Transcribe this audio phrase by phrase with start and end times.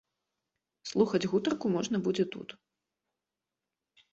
[0.91, 2.49] Слухаць гутарку можна будзе тут.